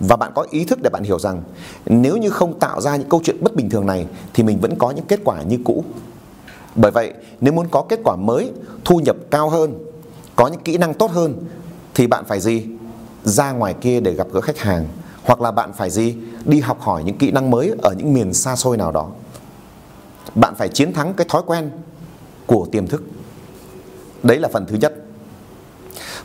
Và 0.00 0.16
bạn 0.16 0.32
có 0.34 0.46
ý 0.50 0.64
thức 0.64 0.78
để 0.82 0.90
bạn 0.90 1.02
hiểu 1.02 1.18
rằng 1.18 1.42
nếu 1.86 2.16
như 2.16 2.30
không 2.30 2.58
tạo 2.58 2.80
ra 2.80 2.96
những 2.96 3.08
câu 3.08 3.20
chuyện 3.24 3.36
bất 3.40 3.54
bình 3.56 3.70
thường 3.70 3.86
này 3.86 4.06
thì 4.34 4.42
mình 4.42 4.60
vẫn 4.60 4.78
có 4.78 4.90
những 4.90 5.06
kết 5.06 5.20
quả 5.24 5.42
như 5.42 5.58
cũ. 5.64 5.84
Bởi 6.74 6.90
vậy, 6.90 7.12
nếu 7.40 7.52
muốn 7.52 7.68
có 7.68 7.84
kết 7.88 8.00
quả 8.04 8.16
mới, 8.16 8.52
thu 8.84 8.96
nhập 8.98 9.16
cao 9.30 9.50
hơn, 9.50 9.78
có 10.36 10.48
những 10.48 10.60
kỹ 10.60 10.78
năng 10.78 10.94
tốt 10.94 11.10
hơn 11.10 11.44
thì 11.94 12.06
bạn 12.06 12.24
phải 12.24 12.40
gì 12.40 12.66
ra 13.24 13.52
ngoài 13.52 13.74
kia 13.80 14.00
để 14.00 14.12
gặp 14.12 14.26
gỡ 14.32 14.40
khách 14.40 14.58
hàng 14.58 14.86
hoặc 15.22 15.40
là 15.40 15.50
bạn 15.50 15.72
phải 15.72 15.90
gì 15.90 16.16
đi 16.44 16.60
học 16.60 16.80
hỏi 16.80 17.04
những 17.04 17.18
kỹ 17.18 17.30
năng 17.30 17.50
mới 17.50 17.74
ở 17.82 17.94
những 17.98 18.14
miền 18.14 18.34
xa 18.34 18.56
xôi 18.56 18.76
nào 18.76 18.92
đó 18.92 19.10
bạn 20.34 20.54
phải 20.54 20.68
chiến 20.68 20.92
thắng 20.92 21.14
cái 21.14 21.26
thói 21.30 21.42
quen 21.46 21.70
của 22.52 22.66
tiềm 22.72 22.86
thức. 22.86 23.02
Đấy 24.22 24.38
là 24.38 24.48
phần 24.52 24.66
thứ 24.66 24.76
nhất. 24.76 24.94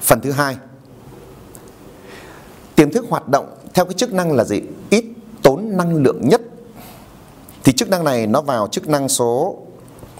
Phần 0.01 0.21
thứ 0.21 0.31
hai, 0.31 0.57
tiềm 2.75 2.91
thức 2.91 3.05
hoạt 3.09 3.27
động 3.29 3.57
theo 3.73 3.85
cái 3.85 3.93
chức 3.93 4.13
năng 4.13 4.31
là 4.31 4.43
gì? 4.43 4.61
Ít 4.89 5.05
tốn 5.43 5.77
năng 5.77 5.95
lượng 5.95 6.29
nhất. 6.29 6.41
Thì 7.63 7.73
chức 7.73 7.89
năng 7.89 8.03
này 8.03 8.27
nó 8.27 8.41
vào 8.41 8.67
chức 8.67 8.87
năng 8.87 9.09
số 9.09 9.57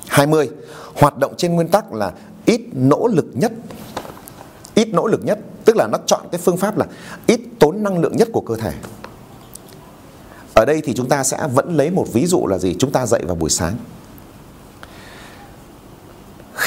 20 0.08 0.50
hoạt 0.96 1.18
động 1.18 1.34
trên 1.38 1.56
nguyên 1.56 1.68
tắc 1.68 1.94
là 1.94 2.14
ít 2.46 2.62
nỗ 2.74 3.08
lực 3.08 3.26
nhất. 3.34 3.52
Ít 4.76 4.88
nỗ 4.94 5.08
lực 5.08 5.26
nhất, 5.26 5.40
tức 5.66 5.76
là 5.76 5.88
nó 5.88 5.98
chọn 6.06 6.22
cái 6.32 6.40
phương 6.44 6.58
pháp 6.58 6.78
là 6.78 6.86
ít 7.28 7.40
tốn 7.60 7.84
năng 7.84 8.00
lượng 8.00 8.18
nhất 8.18 8.28
của 8.34 8.42
cơ 8.42 8.56
thể. 8.56 8.74
Ở 10.54 10.66
đây 10.66 10.82
thì 10.84 10.94
chúng 10.94 11.10
ta 11.10 11.24
sẽ 11.24 11.48
vẫn 11.54 11.78
lấy 11.78 11.92
một 11.92 12.06
ví 12.14 12.26
dụ 12.26 12.48
là 12.48 12.58
gì? 12.58 12.76
Chúng 12.80 12.92
ta 12.92 13.06
dậy 13.06 13.22
vào 13.26 13.36
buổi 13.36 13.50
sáng 13.50 13.76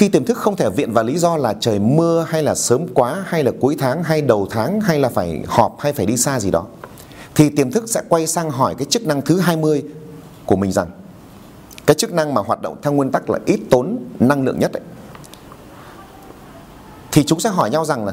khi 0.00 0.09
tiềm 0.09 0.25
thức 0.25 0.38
không 0.38 0.57
thể 0.57 0.71
viện 0.71 0.92
vào 0.92 1.04
lý 1.04 1.19
do 1.19 1.37
là 1.37 1.54
trời 1.61 1.78
mưa 1.78 2.26
hay 2.28 2.42
là 2.42 2.54
sớm 2.54 2.87
quá 2.95 3.25
hay 3.26 3.45
là 3.45 3.52
cuối 3.61 3.76
tháng 3.78 4.02
hay 4.02 4.23
đầu 4.23 4.47
tháng 4.50 4.80
hay 4.80 4.99
là 4.99 5.09
phải 5.09 5.42
họp 5.47 5.76
hay 5.80 5.92
phải 5.92 6.07
đi 6.07 6.16
xa 6.16 6.40
gì 6.40 6.50
đó 6.50 6.66
thì 7.35 7.50
tiềm 7.50 7.71
thức 7.71 7.85
sẽ 7.87 8.02
quay 8.09 8.26
sang 8.26 8.50
hỏi 8.50 8.75
cái 8.78 8.87
chức 8.90 9.07
năng 9.07 9.23
thứ 9.23 9.40
20 9.40 9.85
của 10.47 10.57
mình 10.57 10.73
rằng 10.73 10.90
cái 11.87 11.95
chức 11.95 12.12
năng 12.12 12.35
mà 12.35 12.42
hoạt 12.42 12.62
động 12.62 12.76
theo 12.83 12.92
nguyên 12.92 13.11
tắc 13.11 13.30
là 13.30 13.38
ít 13.47 13.61
tốn 13.71 13.99
năng 14.21 14.45
lượng 14.45 14.59
nhất 14.59 14.73
ấy, 14.73 14.83
thì 17.12 17.25
chúng 17.25 17.40
sẽ 17.40 17.50
hỏi 17.50 17.71
nhau 17.71 17.85
rằng 17.85 18.04
là 18.04 18.12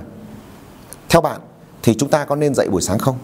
theo 1.10 1.22
bạn 1.22 1.42
thì 1.84 1.96
chúng 1.98 2.10
ta 2.10 2.26
có 2.26 2.36
nên 2.36 2.56
dậy 2.56 2.70
buổi 2.70 2.82
sáng 2.82 3.00
không? 3.00 3.18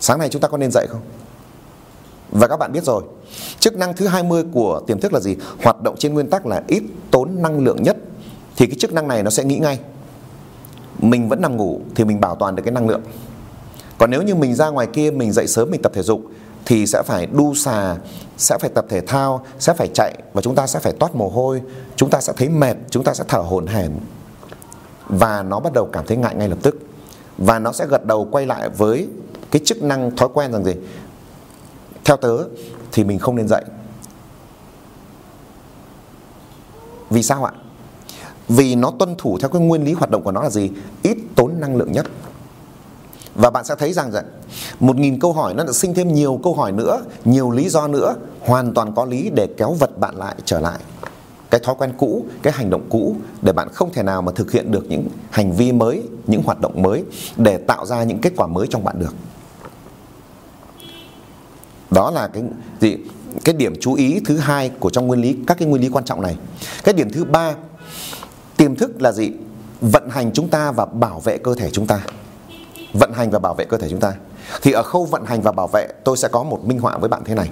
Sáng 0.00 0.18
này 0.18 0.28
chúng 0.28 0.42
ta 0.42 0.48
có 0.48 0.58
nên 0.58 0.70
dậy 0.72 0.86
không? 0.90 1.02
Và 2.30 2.46
các 2.46 2.56
bạn 2.56 2.72
biết 2.72 2.84
rồi, 2.84 3.02
chức 3.60 3.76
năng 3.76 3.96
thứ 3.96 4.06
20 4.06 4.44
của 4.52 4.80
tiềm 4.86 5.00
thức 5.00 5.12
là 5.12 5.20
gì? 5.20 5.36
Hoạt 5.62 5.82
động 5.82 5.96
trên 5.98 6.14
nguyên 6.14 6.30
tắc 6.30 6.46
là 6.46 6.62
ít 6.66 6.82
tốn 7.10 7.42
năng 7.42 7.64
lượng 7.64 7.82
nhất. 7.82 7.96
Thì 8.56 8.66
cái 8.66 8.76
chức 8.78 8.92
năng 8.92 9.08
này 9.08 9.22
nó 9.22 9.30
sẽ 9.30 9.44
nghĩ 9.44 9.58
ngay. 9.58 9.78
Mình 10.98 11.28
vẫn 11.28 11.40
nằm 11.40 11.56
ngủ 11.56 11.80
thì 11.94 12.04
mình 12.04 12.20
bảo 12.20 12.34
toàn 12.34 12.56
được 12.56 12.62
cái 12.62 12.72
năng 12.72 12.88
lượng. 12.88 13.02
Còn 13.98 14.10
nếu 14.10 14.22
như 14.22 14.34
mình 14.34 14.54
ra 14.54 14.68
ngoài 14.68 14.86
kia 14.92 15.10
mình 15.10 15.32
dậy 15.32 15.46
sớm 15.46 15.70
mình 15.70 15.82
tập 15.82 15.92
thể 15.94 16.02
dục 16.02 16.22
thì 16.64 16.86
sẽ 16.86 17.02
phải 17.02 17.26
đu 17.26 17.54
xà, 17.54 17.96
sẽ 18.36 18.58
phải 18.58 18.70
tập 18.70 18.86
thể 18.88 19.00
thao, 19.00 19.44
sẽ 19.58 19.74
phải 19.74 19.88
chạy 19.94 20.14
và 20.32 20.42
chúng 20.42 20.54
ta 20.54 20.66
sẽ 20.66 20.78
phải 20.78 20.92
toát 20.92 21.14
mồ 21.14 21.28
hôi, 21.28 21.62
chúng 21.96 22.10
ta 22.10 22.20
sẽ 22.20 22.32
thấy 22.36 22.48
mệt, 22.48 22.76
chúng 22.90 23.04
ta 23.04 23.14
sẽ 23.14 23.24
thở 23.28 23.38
hổn 23.38 23.66
hển. 23.66 23.90
Và 25.08 25.42
nó 25.42 25.60
bắt 25.60 25.72
đầu 25.72 25.88
cảm 25.92 26.06
thấy 26.06 26.16
ngại 26.16 26.34
ngay 26.34 26.48
lập 26.48 26.58
tức. 26.62 26.78
Và 27.38 27.58
nó 27.58 27.72
sẽ 27.72 27.86
gật 27.86 28.04
đầu 28.04 28.28
quay 28.30 28.46
lại 28.46 28.68
với 28.68 29.08
cái 29.50 29.62
chức 29.64 29.82
năng 29.82 30.16
thói 30.16 30.28
quen 30.34 30.52
rằng 30.52 30.64
gì? 30.64 30.74
Theo 32.04 32.16
tớ 32.16 32.36
thì 32.92 33.04
mình 33.04 33.18
không 33.18 33.36
nên 33.36 33.48
dậy. 33.48 33.64
Vì 37.10 37.22
sao 37.22 37.44
ạ? 37.44 37.52
Vì 38.48 38.74
nó 38.74 38.92
tuân 38.98 39.14
thủ 39.18 39.38
theo 39.38 39.48
cái 39.48 39.62
nguyên 39.62 39.84
lý 39.84 39.92
hoạt 39.92 40.10
động 40.10 40.22
của 40.22 40.32
nó 40.32 40.42
là 40.42 40.50
gì? 40.50 40.70
Ít 41.02 41.16
tốn 41.36 41.60
năng 41.60 41.76
lượng 41.76 41.92
nhất. 41.92 42.06
Và 43.34 43.50
bạn 43.50 43.64
sẽ 43.64 43.74
thấy 43.78 43.92
rằng 43.92 44.12
rằng 44.12 44.24
một 44.80 44.96
nghìn 44.96 45.20
câu 45.20 45.32
hỏi 45.32 45.54
nó 45.54 45.64
đã 45.64 45.72
sinh 45.72 45.94
thêm 45.94 46.14
nhiều 46.14 46.40
câu 46.42 46.54
hỏi 46.54 46.72
nữa, 46.72 47.02
nhiều 47.24 47.50
lý 47.50 47.68
do 47.68 47.88
nữa, 47.88 48.14
hoàn 48.40 48.74
toàn 48.74 48.94
có 48.94 49.04
lý 49.04 49.30
để 49.34 49.48
kéo 49.56 49.72
vật 49.72 49.98
bạn 49.98 50.16
lại 50.16 50.34
trở 50.44 50.60
lại 50.60 50.78
cái 51.50 51.60
thói 51.64 51.74
quen 51.78 51.92
cũ, 51.98 52.26
cái 52.42 52.52
hành 52.52 52.70
động 52.70 52.86
cũ 52.90 53.16
để 53.42 53.52
bạn 53.52 53.68
không 53.74 53.92
thể 53.92 54.02
nào 54.02 54.22
mà 54.22 54.32
thực 54.32 54.52
hiện 54.52 54.70
được 54.70 54.86
những 54.88 55.08
hành 55.30 55.52
vi 55.52 55.72
mới, 55.72 56.02
những 56.26 56.42
hoạt 56.42 56.60
động 56.60 56.82
mới 56.82 57.04
để 57.36 57.58
tạo 57.58 57.86
ra 57.86 58.02
những 58.02 58.18
kết 58.18 58.32
quả 58.36 58.46
mới 58.46 58.66
trong 58.70 58.84
bạn 58.84 58.98
được. 58.98 59.14
Đó 61.90 62.10
là 62.10 62.28
cái 62.28 62.42
gì? 62.80 62.96
Cái 63.44 63.54
điểm 63.54 63.74
chú 63.80 63.94
ý 63.94 64.20
thứ 64.24 64.36
hai 64.36 64.70
của 64.80 64.90
trong 64.90 65.06
nguyên 65.06 65.20
lý, 65.20 65.36
các 65.46 65.58
cái 65.58 65.68
nguyên 65.68 65.82
lý 65.82 65.88
quan 65.88 66.04
trọng 66.04 66.22
này. 66.22 66.36
Cái 66.84 66.94
điểm 66.94 67.10
thứ 67.12 67.24
ba, 67.24 67.54
tiềm 68.56 68.76
thức 68.76 69.02
là 69.02 69.12
gì? 69.12 69.30
Vận 69.80 70.08
hành 70.10 70.30
chúng 70.32 70.48
ta 70.48 70.72
và 70.72 70.86
bảo 70.86 71.20
vệ 71.20 71.38
cơ 71.38 71.54
thể 71.54 71.70
chúng 71.70 71.86
ta 71.86 72.00
vận 72.92 73.12
hành 73.12 73.30
và 73.30 73.38
bảo 73.38 73.54
vệ 73.54 73.64
cơ 73.64 73.76
thể 73.76 73.88
chúng 73.90 74.00
ta 74.00 74.14
thì 74.62 74.72
ở 74.72 74.82
khâu 74.82 75.04
vận 75.04 75.24
hành 75.24 75.42
và 75.42 75.52
bảo 75.52 75.68
vệ, 75.68 75.88
tôi 76.04 76.16
sẽ 76.16 76.28
có 76.28 76.42
một 76.42 76.64
minh 76.64 76.78
họa 76.78 76.98
với 76.98 77.08
bạn 77.08 77.22
thế 77.24 77.34
này 77.34 77.50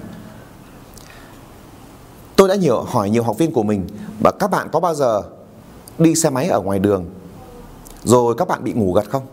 tôi 2.35 2.47
đã 2.47 2.55
nhiều, 2.55 2.81
hỏi 2.81 3.09
nhiều 3.09 3.23
học 3.23 3.37
viên 3.37 3.53
của 3.53 3.63
mình 3.63 3.87
và 4.23 4.31
các 4.39 4.51
bạn 4.51 4.67
có 4.71 4.79
bao 4.79 4.95
giờ 4.95 5.21
đi 5.97 6.15
xe 6.15 6.29
máy 6.29 6.47
ở 6.47 6.61
ngoài 6.61 6.79
đường 6.79 7.05
rồi 8.03 8.35
các 8.37 8.47
bạn 8.47 8.63
bị 8.63 8.73
ngủ 8.73 8.93
gật 8.93 9.09
không 9.09 9.23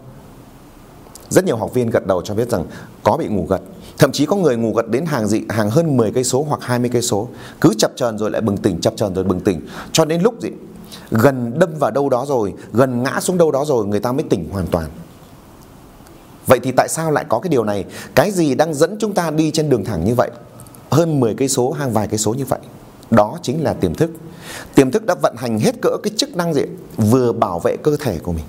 rất 1.28 1.44
nhiều 1.44 1.56
học 1.56 1.75
viên 1.75 1.90
gật 1.90 2.06
đầu 2.06 2.23
cho 2.23 2.34
biết 2.34 2.50
rằng 2.50 2.64
có 3.02 3.16
bị 3.16 3.26
ngủ 3.26 3.46
gật 3.49 3.61
thậm 4.04 4.12
chí 4.12 4.26
có 4.26 4.37
người 4.37 4.56
ngủ 4.56 4.73
gật 4.73 4.88
đến 4.88 5.06
hàng 5.06 5.28
dị 5.28 5.42
hàng 5.49 5.70
hơn 5.70 5.96
10 5.96 6.12
cây 6.12 6.25
số 6.25 6.42
hoặc 6.49 6.61
20 6.62 6.90
cây 6.92 7.02
số 7.02 7.28
cứ 7.61 7.75
chập 7.78 7.92
chờn 7.96 8.18
rồi 8.18 8.30
lại 8.30 8.40
bừng 8.40 8.56
tỉnh 8.56 8.80
chập 8.80 8.92
chờn 8.96 9.14
rồi 9.14 9.25
bừng 9.25 9.40
tỉnh 9.40 9.61
cho 9.92 10.04
đến 10.04 10.23
lúc 10.23 10.40
gì 10.40 10.49
gần 11.11 11.58
đâm 11.58 11.70
vào 11.78 11.90
đâu 11.90 12.08
đó 12.08 12.25
rồi 12.28 12.52
gần 12.73 13.02
ngã 13.02 13.20
xuống 13.20 13.38
đâu 13.38 13.50
đó 13.50 13.64
rồi 13.64 13.87
người 13.87 14.00
ta 14.00 14.12
mới 14.12 14.23
tỉnh 14.30 14.49
hoàn 14.50 14.66
toàn 14.66 14.87
Vậy 16.46 16.61
thì 16.62 16.73
tại 16.76 16.88
sao 16.88 17.11
lại 17.11 17.25
có 17.28 17.38
cái 17.38 17.49
điều 17.49 17.64
này? 17.64 17.84
Cái 18.14 18.30
gì 18.30 18.54
đang 18.54 18.75
dẫn 18.75 18.96
chúng 19.00 19.14
ta 19.14 19.30
đi 19.30 19.50
trên 19.50 19.68
đường 19.68 19.84
thẳng 19.84 20.04
như 20.04 20.14
vậy? 20.14 20.30
Hơn 20.90 21.20
10 21.20 21.34
cây 21.34 21.49
số, 21.49 21.73
hàng 21.73 21.92
vài 21.92 22.08
cây 22.08 22.18
số 22.18 22.34
như 22.34 22.44
vậy. 22.44 22.61
Đó 23.11 23.38
chính 23.42 23.62
là 23.62 23.73
tiềm 23.73 23.94
thức. 23.94 24.11
Tiềm 24.75 24.90
thức 24.90 25.06
đã 25.06 25.14
vận 25.23 25.37
hành 25.37 25.58
hết 25.58 25.75
cỡ 25.82 25.96
cái 26.02 26.12
chức 26.16 26.37
năng 26.37 26.54
gì? 26.54 26.62
Vừa 26.96 27.32
bảo 27.32 27.58
vệ 27.58 27.76
cơ 27.76 27.96
thể 28.00 28.18
của 28.18 28.32
mình 28.32 28.44